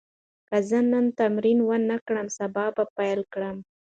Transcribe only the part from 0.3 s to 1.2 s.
که زه نن